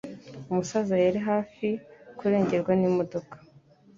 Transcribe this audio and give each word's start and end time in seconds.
Umusaza 0.49 0.93
yari 1.05 1.19
hafi 1.29 1.67
kurengerwa 2.17 2.71
n'imodoka. 2.75 3.35